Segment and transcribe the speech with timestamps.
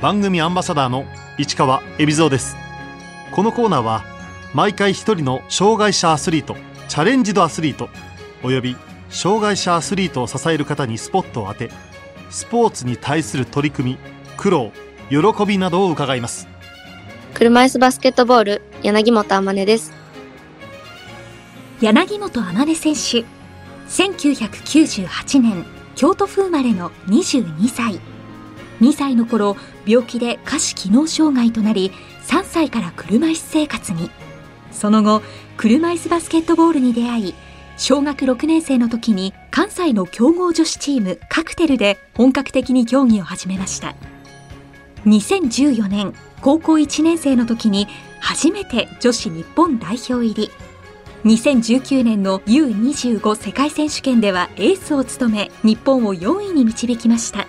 [0.00, 1.06] 番組アンバサダーの
[1.38, 2.56] 市川恵比蔵です。
[3.32, 4.04] このコーナーは
[4.54, 6.54] 毎回一人の障害者アスリート
[6.86, 7.88] チャレンジドアスリート
[8.44, 8.76] および
[9.10, 11.70] 障害者アスリートを支える方にスポットを当て
[12.30, 13.98] スポーツに対する取り組み
[14.36, 14.70] 苦労
[15.10, 16.46] 喜びなどを伺います。
[17.34, 19.92] 車椅子バスケットボール柳本天音です。
[21.80, 23.24] 柳本天音選手
[23.88, 28.00] 1998年京都府生まれの22歳
[28.80, 29.56] 2歳の頃
[29.86, 31.92] 病気で下肢機能障害となり
[32.26, 34.10] 3歳から車椅子生活に。
[34.72, 35.22] その後
[35.56, 37.34] 車椅子バスケットボールに出会い
[37.76, 43.94] 小学6年生の時に関西の強豪女子チームカクテルで本格的に競技を始めました。
[45.06, 47.88] 2014年高校1年生の時に
[48.20, 50.50] 初めて女子日本代表入り。
[51.24, 57.46] 2019年の U25 世界選手権ではエースを務め日本を4位に導きました。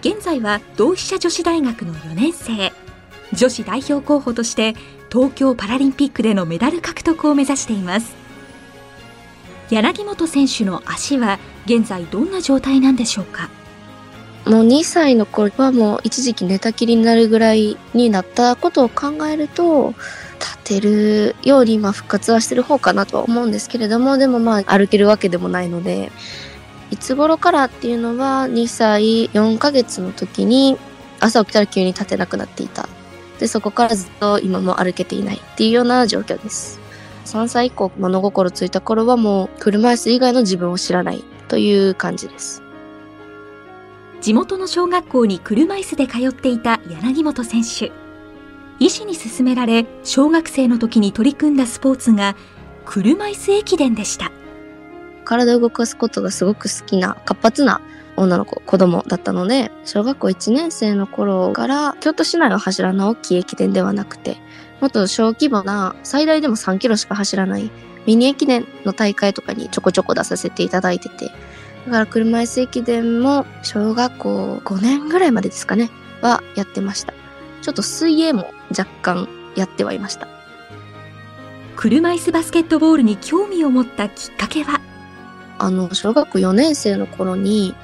[0.00, 2.72] 現在は同志社女子大学の4年生。
[3.32, 4.74] 女子代表候補として
[5.10, 8.14] 東京パラリンピックでのメダル獲得を目指しています。
[9.70, 13.50] 柳本選手の足は現在どんな状態なんでしょうか？
[14.46, 19.94] もう2歳の頃はもう一時期寝たきりになるぐらいになったことを考えると
[20.38, 26.10] 立てるよりまあ復活はしてる方かなとは思うんですけれどもでもまあ歩けるわけでもないので
[26.90, 30.78] いつ頃からっていうのは2歳4ヶ月の時に
[31.20, 32.88] 朝起きたら急に立てなくなっていた。
[33.38, 36.80] でそこからずっと今も歩けていないっていうような状況です。
[37.24, 42.62] 3歳以降物心ついた頃はもう車椅子以外の自分を知らないという感じです。
[44.20, 47.92] 地元の小学校に車椅子で通っていた柳本選手。
[48.80, 52.36] 医師に勧められ小学生の時に取り組んだスポーツが
[52.84, 54.32] 車椅子駅伝でした。
[55.28, 57.80] 体を動かすことがすごく好きな活発な
[58.16, 64.38] 女の子子供だったので小学校1年生の頃から京都市内を走らない大きい駅伝ではなくて
[64.80, 67.70] もっと小規模な最大でも3キロしか走らない
[68.06, 71.26] ミニ駅伝の大会とかにちょこちょこ出させていただいてて
[71.86, 75.90] だから車椅子駅伝も小学校5年ぐらいまでですかね
[76.22, 77.14] はやってました。
[77.62, 80.28] ちょっと水泳も若干やってはいました。
[81.76, 84.80] 車椅子バスケットボールに興味を持ったきっかけは？
[85.58, 87.74] あの小学校4年生の頃に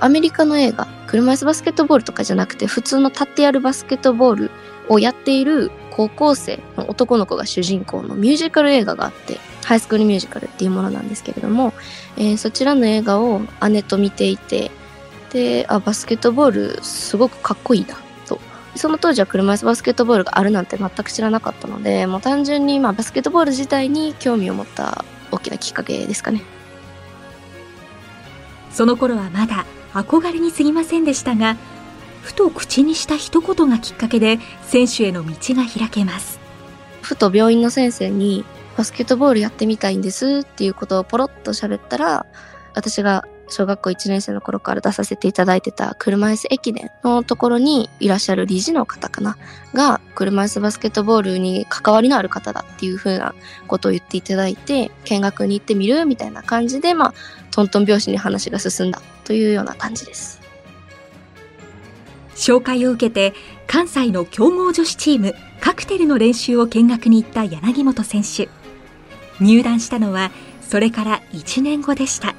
[0.00, 4.50] アメリカの映画車椅子バスケットボールとかじゃなくて普通の立ってやるバスケットボール
[4.88, 11.72] をやっている高校生の男の子が主人公のミュージカル映画があってハイスクールミュージカルっていうものなんですけれども、
[12.16, 14.70] えー、そちらの映画を姉と見ていて
[15.30, 18.40] であバスケットボールすごくかっこいいなと。
[18.74, 26.42] その当時は車椅子バスケットボールがあるなんて全く知らなかったのでもう単純にまあバスケットボール自体に興味を持った大きなきっかけですかね。
[28.72, 31.56] その頃はまだ憧れに過ぎませんでしたが
[32.22, 36.40] ふと口にした一言がきっかけで選手への道が開けます。
[37.02, 38.44] ふと病院の先生に
[38.76, 42.26] バスケットボールやってみたいんですっていうことをポロッと喋ったら
[42.74, 49.36] 私が小学校1年生の頃から出させていただいてた車椅子駅伝のところにいらっしゃる理事の方かな。
[49.74, 53.34] が車椅子バスケットボールに関わりのある方だっていう風な
[53.68, 57.14] ことを言っていただいて見学に行ってみるみたいな感じでまあ
[57.50, 60.40] トントン拍子に話が進んだというような感じです。
[62.34, 63.34] 紹介を受けて
[63.66, 68.48] 関西の強豪女子チームカクテルの練習を見学に行った柳本選手。
[69.40, 70.30] 入団したのは
[70.60, 72.34] それから1年後でした。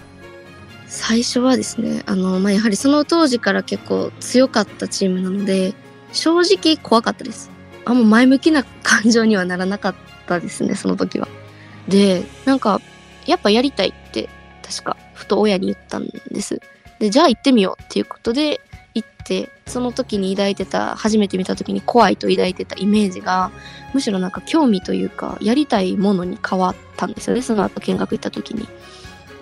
[0.93, 5.73] 最初はですねあの、まあ、やはりその当時から結構強かったチームなので
[6.11, 7.49] 正直怖かったです。
[7.83, 9.95] あんま前向きな感情にはならなかっ
[10.27, 11.27] たですねその時は。
[11.87, 12.79] でなんか
[13.25, 14.29] やっぱやりたいって
[14.61, 16.61] 確かふと親に言ったんです。
[16.99, 18.61] でじゃあ行ってみようっていうことで
[18.93, 23.49] 行ってその時に抱いてた初めて見た時に怖いと抱いてたイメージが
[23.95, 28.67] むしろなんか興味というかやりたいものに変わったんですよねその後見学行った時に。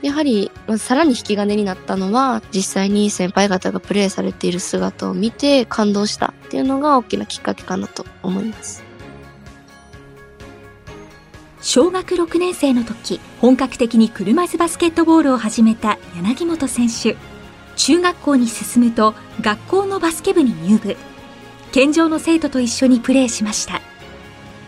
[0.02, 8.84] やはり、まさらに引き金になったのは実際に先輩方がプレーされている姿を見て感動したっていうのが大きなきっかけかなと思います。
[11.62, 17.16] 小学6年生の時本格的に車椅子バスケットボールを始めた柳本選手。
[17.76, 20.98] 中学校に進むと学校のバスケ部に入部。
[21.72, 23.82] 健常の生徒と一緒にプレーしました。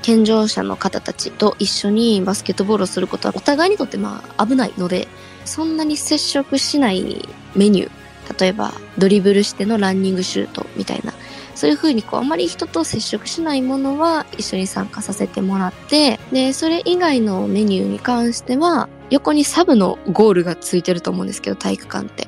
[0.03, 5.07] 健常者の方たちと一緒にバスケットボールをすることはお互いにとってまあ危ないので
[5.45, 8.39] そんなに接触しないメニュー。
[8.39, 11.13] 例えばドリブルしてのランニングシュートみたいな。
[11.55, 22.27] そういうふうにこうあまり人と接触しないものは一緒に参加させてもらってでそれ以外のメニューに関しては横にサブのゴールがついてると思うんですけど体育館って。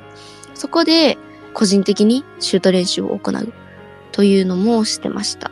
[0.54, 1.18] そこで
[1.52, 3.52] 個人的にシュート練習を行う
[4.12, 5.50] というのもしてました。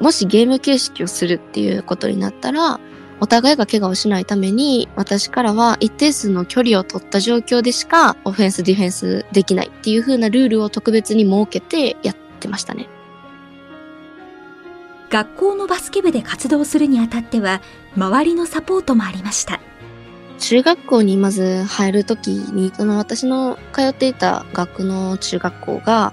[0.00, 2.78] もしゲーム形式をするっていうことになったら、
[3.20, 12.88] お互いが怪我をしないために、私からは一定数の距離を取った状況でしか、オフェンス、ディフェンスできないっていう風なルールを特別に設けてやってましたね。
[15.08, 17.62] 学校のバスケ部で活動するにあたっては、
[17.96, 19.60] 周りのサポートもありました。
[20.38, 26.12] 中学校にまず入るときに、その私の通っていた学の中学校が、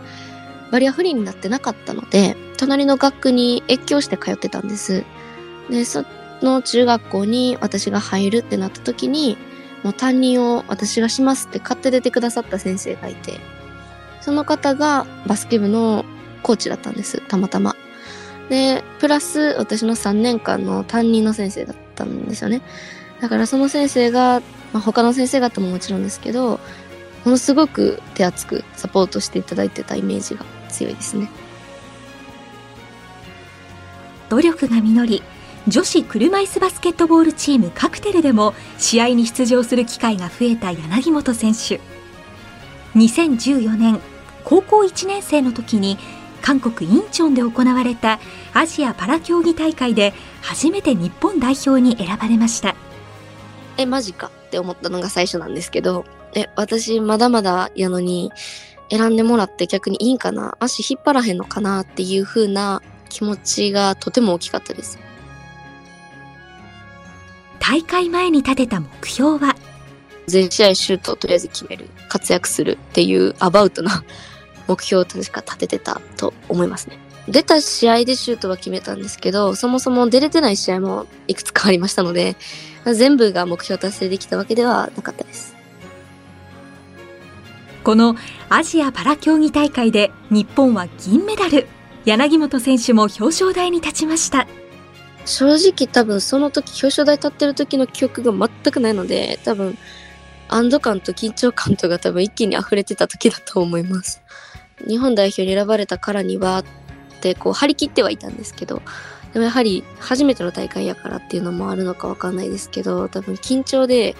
[0.71, 5.03] バリアフリーになってなかったので、隣の学区に越境して通ってたんです。
[5.69, 6.05] で、そ
[6.43, 9.37] の中学校に私が入るってなった時に、
[9.83, 13.39] もう担任を私がしますって買って出てくださった先生がいて、
[14.21, 16.05] その方がバスケ部の
[16.41, 17.75] コーチだったんです、たまたま。
[18.49, 22.61] で、プラス私の3年間の担任の先生だったんですよね。
[23.19, 24.41] だからその先生が、
[24.73, 26.59] まあ、他の先生方ももちろんですけど、
[27.25, 31.29] ものすごく手厚くサポートしていただいてたイメージが強いですね。
[34.29, 35.23] 努力が実り、
[35.67, 41.79] 女子車椅子バスケットボールチームカクテルでも試合に出場する機会が増えた柳本選手。
[42.95, 43.99] 2014年、
[44.43, 45.97] 高校1年生の時に
[46.41, 48.19] 韓国インチョンで行われた
[48.53, 52.75] アジアパラ競技大会で初めて日本代表に選ばれました。
[53.77, 56.03] え、マジかって思ったのが最初なんですけど、
[56.35, 58.33] え、私まだまだやのに、
[58.89, 64.99] 選んでもらって逆にいいんかな足引っ張らへんのかなっていう風な気持ちがとても大きかったです。
[67.65, 69.55] 大会前に立てた目標は？
[70.27, 74.03] 全試合シュートをとりあえず決める、活躍するっていうアバウトな
[74.67, 76.97] 目標を確か立ててたと思いますね。
[77.29, 82.35] 出た試合でシュートは決めたんですけど、そもそも出れてない試合もいくつかありましたので、
[82.83, 85.55] 全部が目標達成できたわけではなかったです。
[87.85, 88.17] この
[88.49, 91.67] アジアパラ競技大会で日本は銀メダル。
[92.03, 94.47] 柳本選手も表彰台に立ちました。
[95.25, 99.77] 正直多分その時表彰台立ってる時の記憶が全くないので、多分
[100.49, 104.21] 安堵感と緊張感とが多分一気に溢れてた時だと思います。
[104.87, 106.65] 日本代表に選ばれたからにはっ
[107.21, 108.81] てこう張り切ってはいたんですけど、
[109.31, 114.15] でもやはり初めての大会やからっていうのもあるのかわかんないですけど、多分緊張で、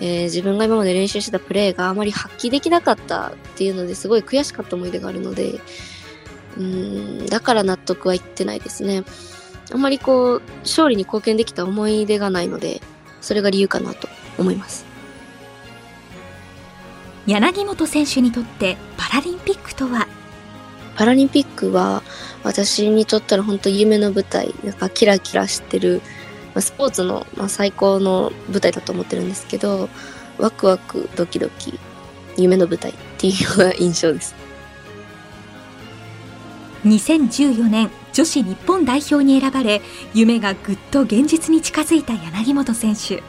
[0.00, 5.60] えー自分が今まで練習してたプレーがあまり発揮できなかったっていうのですごい悔しかった思い出があるので、
[6.56, 9.04] うーん、だから納得はいってないですね。
[9.72, 12.80] あんまりこう、勝利に貢献できた思い出がないので、
[13.20, 14.08] それが理由かなと
[14.38, 14.84] 思います。
[17.26, 20.06] 柳本選手にとってパラリンピックとは？
[20.94, 22.02] パラリンピックは
[22.42, 26.02] 私にとったら本当夢の舞台、なんかキラキラしてる、
[26.54, 29.88] まあスポーツの、まあ、最高の舞台だと思ってるんですけど、
[30.38, 31.80] ワクワクドキドキ、
[32.36, 34.34] 夢の舞台っていうような印象です。
[36.84, 39.82] 2014年女子日本代表に選ばれ
[40.14, 43.22] 夢がぐっと現実に近づいた柳本選手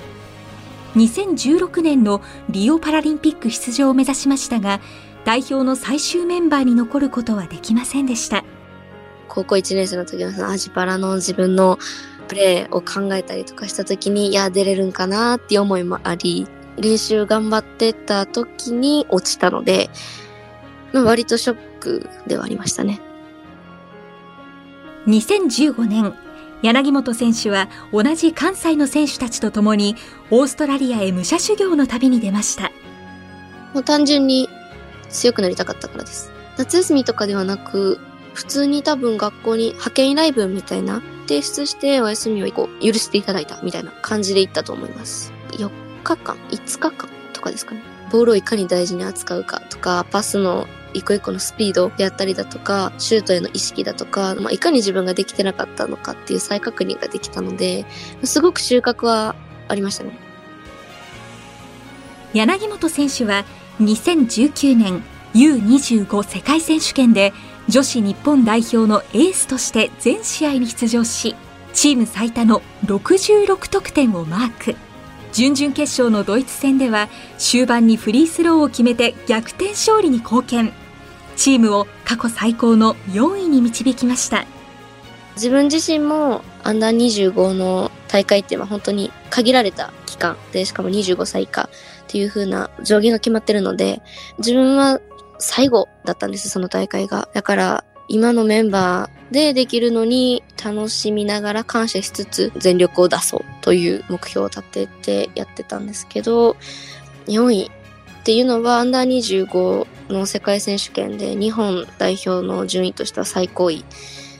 [0.97, 4.79] 2016年のリオパラリンピック出場を目指しましたが
[5.25, 8.45] 代表の最終メンバーに残ることはできませんでした
[9.27, 11.77] 高校1年生の時のそのアジパラの自分の
[12.27, 16.47] プレーを考えたりとかした時に、いや、出れるんかなっていう思いもあり、
[16.77, 19.89] 練習頑張ってた時に落ちたので、
[20.93, 23.01] ま、割とショックではありましたね。
[25.07, 26.13] 2015年
[26.62, 29.95] 柳本選手は同じ関西の選手たちと共に
[30.31, 32.71] オーストラリアへ武者修行の旅に出ました
[33.74, 34.50] もう単純に
[35.09, 36.31] 強くなりたかったからです。
[36.57, 38.00] 夏休みとかではなく、
[38.33, 45.31] 普通に多分学校に派遣依頼文みたいな提出してお休みをこう許していただいたみたいな感じで行ったと思います。
[45.51, 45.69] 4
[46.03, 47.81] 日間、5日間とかですかね。
[48.12, 57.85] ボールをいかに大事に扱うかとか、パスの一個一個のスピードであったりだとか、シュートへの意識だとか、まあ、いかに自分ができてなかったのかっていう再確認ができたので、
[58.23, 59.35] すごく収穫は
[59.67, 60.17] ありましたね。
[62.33, 63.45] 柳本選手は
[63.79, 67.33] 2019年 U25 世界選手権で
[67.69, 71.35] 女子日本代表のエースとして全試合に出場し
[71.73, 74.75] チーム最多の66得点をマーク
[75.31, 80.73] 準々決勝のドイツ戦では終盤にフリースローを決めて逆転勝利に貢献
[81.36, 84.46] チームを過去最高の4位に導きました
[85.36, 86.96] 自分自身もアンダー
[87.32, 91.70] 25の大会っていうのは本当に限られた期間で、しかも25歳以下っ
[92.08, 94.01] ていう風な上限が決まってるので、
[94.38, 95.01] 自分は
[95.38, 97.27] 最後だったんです、その大会が。
[97.34, 106.56] だから、今のメンバーでできるのに楽しみながら感謝しつつ全力を出そうという目標を立ててやってたんですけど、
[107.27, 107.72] 4位
[108.25, 113.86] っていうのはアンダー25の世界選手権で日本代表の順位としては最高位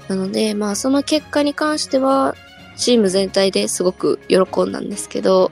[0.08, 2.34] なので、まあその結果に関しては
[2.78, 5.52] チーム全体ですごく喜んだんですけど、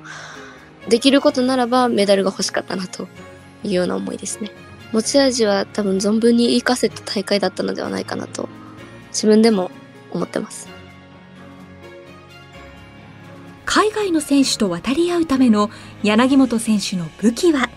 [0.90, 3.08] できることならばメダルが欲しかったなと
[3.64, 4.50] いうような思いですね。
[4.94, 8.50] 持ち味は多分存分に活かせた大会だったのではないかなと
[9.10, 9.70] 自分でも
[10.10, 10.68] 思ってます。
[13.66, 15.70] 海外の選手と渡り合うための
[16.02, 17.70] 柳本選手の武器は？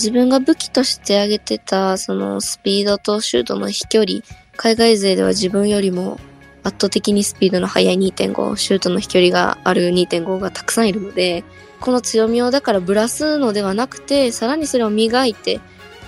[0.00, 4.20] 自分が武器として挙げてたそのスピードとシュートの飛距離
[4.56, 6.18] 海外勢では自分よりも
[6.62, 11.44] 圧倒的にスピードの速い2.5シュートの飛距離がある2.5がたくさんいるので
[11.80, 15.60] この強みをだからぶらすのではなくてさらにそれを磨いて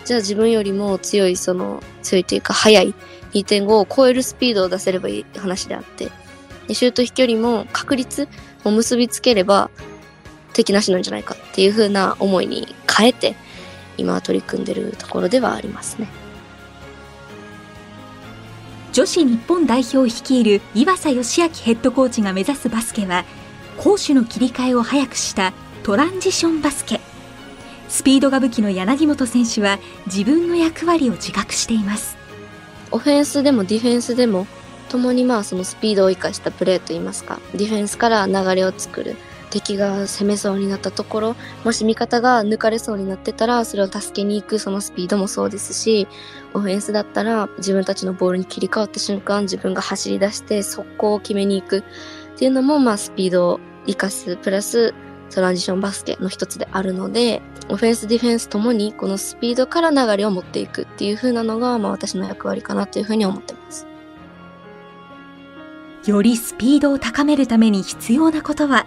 [0.06, 2.94] じゃあ自分よりも強いその強いというか速い
[3.34, 6.08] 2.5を超えるスピードを出せればいい話であって
[6.66, 8.26] でシュート飛距離も確率
[8.64, 9.70] を結びつければ
[10.54, 13.36] 敵なしなんじゃないかっていう風な思いに変えて
[13.98, 16.08] 今取り組んでるところではありますね。
[18.92, 23.24] 女子日本代表を率いる岩佐義明ヘッドコーチが目指すバスケは
[23.78, 27.00] 攻守の切り替えを早くしたトランジションバスケ
[27.88, 32.18] スピードが武器の柳本選手は自分の役割を自覚しています
[32.90, 34.46] オフェンスでもディフェンスでも
[34.90, 39.16] 共にまあそのスピードを生かしたプレーといいますかディフェンスから流れを作る
[39.52, 46.08] 敵が攻めそうになったところ、もし味方が抜かれそうになってたら、それを助けに行くそのスピードもそうですし、
[46.54, 51.82] オフェンスだったら自分たちのボールに切り替わった瞬間、自分が走り出して速攻を決めに行くっ
[52.38, 54.94] ていうのも、まあスピードを活かす、プラス
[55.30, 63.86] トランジションバスケの一つであるので、オフェンス、ディフェンスともにこのスピードから流れを持っていくっていう風なのが、まあ私の役割かなというふうに思ってます。
[66.06, 68.86] よりスピードを高めるために必要なことは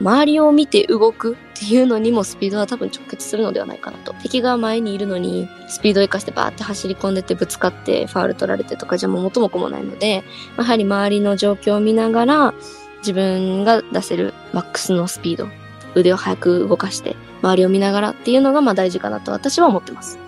[0.00, 4.12] 周りを見て動くっていうのにもスピードは多分直結するのではないかなと。
[4.14, 10.22] 敵が前にいるのにスピードを生かしてバーって走り込んでてぶつかってファウル取られてとかじゃもう元も子もないので、
[10.56, 12.54] やはり周りの状況を見ながら
[12.98, 15.48] 自分が出せるマックスのスピード、
[15.94, 20.18] 腕を速く動かして周りを見ながらっていうのがまあ大事かなと私は思ってます。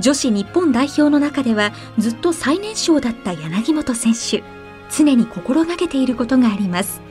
[0.00, 4.42] 女子日本代表の中ではずっと最年少だった柳本選手。
[4.90, 7.07] 常に心がけていることがあります。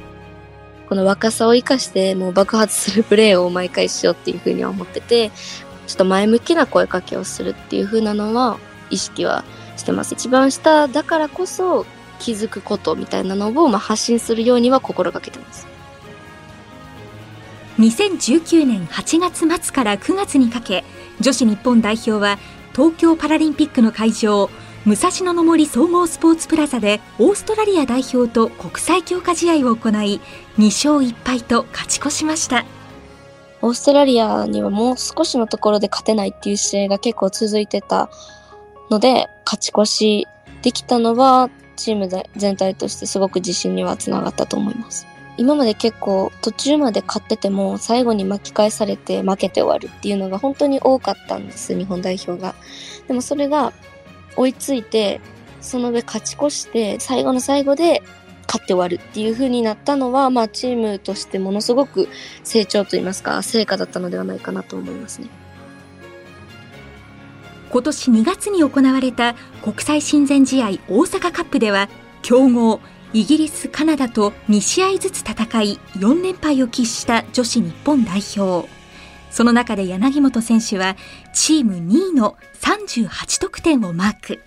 [0.87, 5.31] この若さを生かしてもう爆発するプレーを毎回しようっていうふうには思ってて、
[5.85, 8.57] ちょっと前向きな声かけをするっていうふうなのは
[8.89, 9.43] 意識は
[9.75, 10.13] してます。
[10.13, 11.85] 一番下だからこそ
[12.19, 15.67] 気づくことみたいなのをまあ発信するようには心がけてます。
[17.79, 20.83] 2019年8月末から9月にかけ、
[21.19, 22.39] 女子日本代表は
[22.73, 24.49] 東京パラリンピックの会場、
[24.87, 30.21] 武蔵野の森総合スポーツプラザでオーストラリア代表と国際強化試合を行い
[30.57, 32.63] 2勝1敗と勝ち越しました。
[33.61, 38.09] オーストラリアにはもう少しのところで勝てないっていう試合が結構続いてた
[38.89, 40.27] ので勝ち越し
[40.61, 45.05] できたのはチーム全体としてすごく自信にはつながったと思います。
[45.35, 52.55] 今まで結構途中まで勝ってても最後に巻き返されて負けて終わるっていうのが本当に多かったんです日本代表が。
[53.09, 53.73] でもそれが
[54.37, 55.19] 追いついて、
[55.59, 58.01] その上勝ち越して、最後の最後で
[58.47, 62.07] 勝って終わるっていう風になったのは、まあチームとしてものすごく
[62.43, 65.27] 成長といいますか、成果だったのではないかなと思いますね。
[67.69, 71.89] 今年2月に行われた国際親善試合大阪カップでは、
[72.21, 72.79] 強豪
[73.13, 78.76] イギリス、カナダと2試合ずつ戦い4連敗を喫した女子日本代表。
[79.37, 80.97] その中で柳本選手は
[81.31, 84.39] チーム2位の38得点をマーク。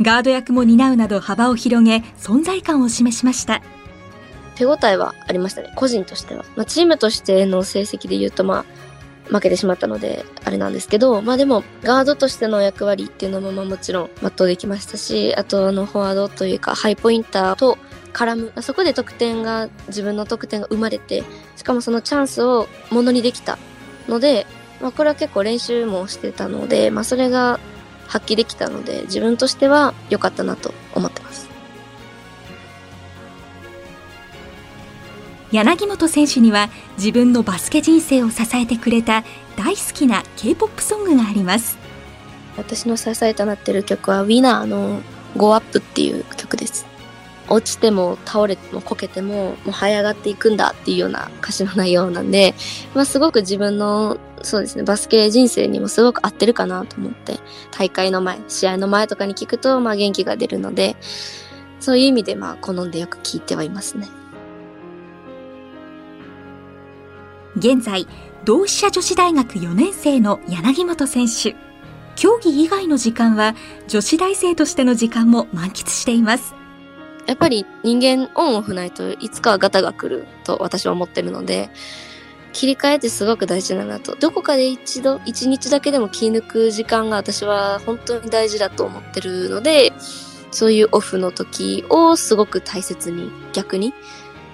[0.00, 3.60] ガード役も担うなど幅を広げ、存在感を示しました。
[4.54, 6.46] 手応えはありましたね、個人としては。
[6.56, 8.64] まあ、チームとしての成績で言うと、ま
[9.30, 17.76] あ、負けてしまったので、あれなんですけど、まあでも、ガードとしての役割っていうのも、まあもちろん全うできましたし、あと、あの、フォワードというか、ハイポインターと
[18.14, 18.62] 絡む。
[18.62, 21.22] そこで得点が、自分の得点が生まれて、
[21.54, 23.58] しかもそのチャンスをものにできた
[24.08, 24.46] ので、
[24.80, 27.60] まあ、これは結構練習もしてたので、まあ、それが
[28.06, 31.48] 発揮できたので、自分としては良かったなと思ってます。
[35.50, 39.24] 柳本選手には自分のバスケ人生を支えてくれた
[39.56, 41.78] 大好きな K-POP ソングがあります。
[42.56, 45.00] 私の支えとなっている曲は Winner の
[45.36, 46.86] Go Up っていう曲です。
[47.50, 52.54] 落ちても倒れてもこけてももう這い上がっていくんだっていうような歌詞の内容なんで、
[52.94, 57.38] まあ、すごく自分のそうですねバスケ人生にもすごく合ってるかなと思って
[57.70, 60.96] 大会の前試合の前とかに聞くとまあ元気が出るので
[61.80, 64.08] そういう意味でまあ好んでよく聞いてはいますね。
[67.56, 68.06] 現在
[68.44, 71.56] 同志社女子大学4年生の柳本選手
[72.14, 73.54] 競技以外の時間は
[73.88, 76.54] 女子大生としての時間も満喫しています
[77.28, 81.70] やっぱり人間オンオフないといつかはガタが来ると私は思ってるので
[82.52, 89.92] 切り替えってすごく大事だなとどこかで一度一日だけでも気抜く時間が私は本当に大事だと思ってるので
[90.50, 93.92] そういうオフの時をすごく大切に逆に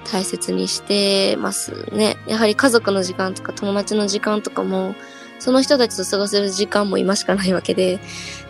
[0.04, 2.16] 大切にしてますね。
[2.26, 4.94] やはり家族の時間とか友達の時間とかも、
[5.38, 7.98] その人たちと過ごせる時間も今しかないわけで、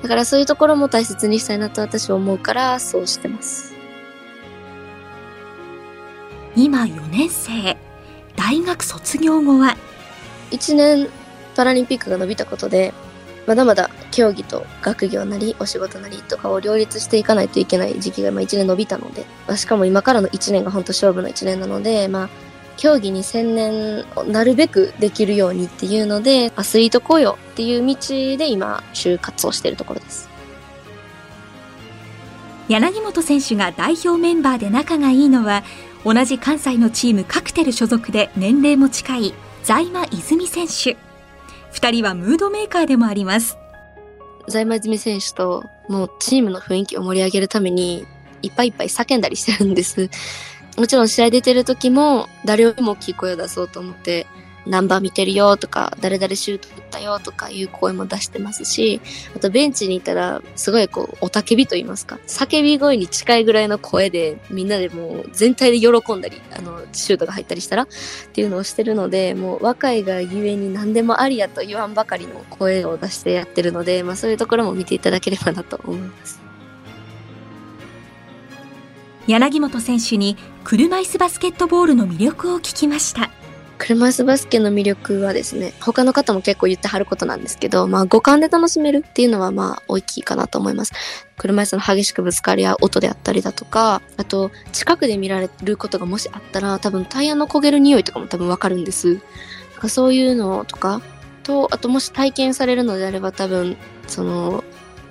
[0.02, 3.73] だからそういうところも大切にしたいなと私は思うから、そうしてます。
[6.56, 7.76] 今4年生。
[8.36, 9.76] 大学卒業後は
[10.50, 11.08] ?1 年
[11.56, 12.92] パラリンピックが伸びたことで、
[13.46, 22.28] まだまだ競技と学業なりお仕事なりとかを両立していかないといけない時期がまあ1年伸びたので、まあ、しかも今からの1年が本当勝負の1年なので、まあ、
[22.76, 27.96] 競技に専念をなるべくできるようにっていうので、アスリート雇用っていう道
[28.38, 30.28] で今、就活をしているところです。
[32.68, 35.64] 柳本選手が代表メンバーで仲がいいのは、
[36.04, 40.96] 同じ関西のチームカクテル所属で年齢も近い在間泉選手。
[41.72, 43.56] 2人はムードメーカーでもあります。
[44.46, 48.04] 在間泉選手ともうチームの雰囲気を盛り上げるために
[48.42, 50.10] いっぱいいっぱい叫んだりしてるんです。
[50.76, 54.26] もちろん試合出てる時も誰よりも大きい声を出そうと思って
[54.66, 59.00] ナンバー見てるよとか、誰々シュート打ったよとかいう声も出してますし、
[59.36, 67.86] あとベンチにいたら、すごいこう、おたけびと言いますか、叫び声に近いぐらいの声で、みんなでもう全体で喜んだり、あの、シュートが入ったりしたら、っ
[68.32, 76.40] ていうのをしてるので、もう若いがゆえに何でもありやと言わんばかりの声を出してやってるので、まあそういうところも見ていただければなと思います。
[79.26, 83.30] 柳本選手に車椅子バスケットボールの魅力を聞きました。
[83.78, 90.92] 車椅子バスケの魅力はですね、他の方も結構言ってはることなんですけど、まあ五感で楽しめるっていうのはまあ大きいかなと思います。
[91.36, 99.20] 車椅子の激しくぶつかり合う音であったりだとか、あと近くで見られることがもしあったら多分タイヤの焦げる匂いとかも多分わかるんです。
[99.84, 101.00] かそういうのとか、
[101.42, 104.64] と、あともし体験されるのであれば多分、その、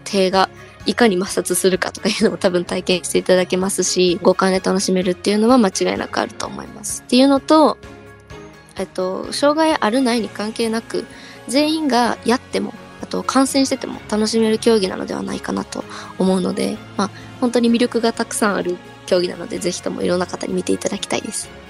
[0.04, 0.50] 手が
[0.86, 7.04] いかに摩擦するかとかいうのも多分体験していただけますし、五感で楽しめるっていうのは間違いなくあると思います。
[7.06, 7.78] っていうのと、
[8.78, 11.06] えっと、障害あるないに関係なく、
[11.48, 15.84] 全員がやっても、あと観戦してても楽しめる競技なのではないかなと
[16.18, 17.10] 思うので、まあ、
[17.42, 21.63] 本当に魅力がたくさんある競技なので、ぜひともいろんな方に見ていただきたいです。